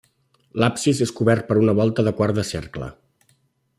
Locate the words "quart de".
2.21-2.47